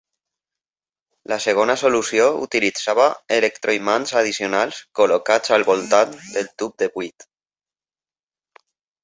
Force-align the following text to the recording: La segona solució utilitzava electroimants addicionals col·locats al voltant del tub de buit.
La 1.33 1.37
segona 1.43 1.75
solució 1.81 2.25
utilitzava 2.45 3.05
electroimants 3.37 4.15
addicionals 4.23 4.81
col·locats 5.01 5.55
al 5.59 5.67
voltant 5.69 6.17
del 6.39 6.51
tub 6.63 6.75
de 6.85 6.91
buit. 6.99 7.29